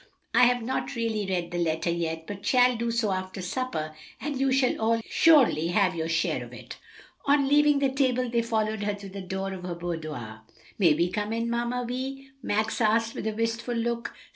[0.33, 4.39] "I have not really read the letter yet, but shall do so after supper, and
[4.41, 6.77] you shall all surely have your share of it."
[7.27, 10.41] On leaving the table they followed her to the door of her boudoir.
[10.79, 14.15] "May we come in, Mamma Vi?" Max asked, with a wistful look.